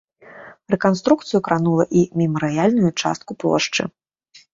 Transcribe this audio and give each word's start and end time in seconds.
Рэканструкцыю 0.73 1.41
кранула 1.47 1.85
і 1.99 2.01
мемарыяльную 2.21 2.91
частку 3.03 3.31
плошчы. 3.45 3.87